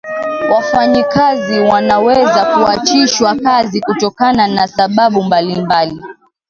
wafanyakazi 0.51 1.59
wanaweza 1.59 2.45
kuachishwa 2.45 3.35
kazi 3.35 3.81
kutokana 3.81 4.47
na 4.47 4.67
sababu 4.67 5.23
mbalimbali 5.23 6.01